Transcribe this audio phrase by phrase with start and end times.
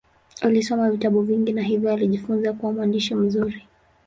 [0.41, 3.67] Alisoma vitabu vingi na hivyo alijifunza kuwa mwandishi mzuri.